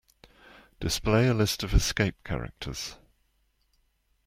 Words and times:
Display 0.79 1.27
a 1.27 1.33
list 1.35 1.61
of 1.61 1.75
escape 1.75 2.15
characters. 2.23 2.95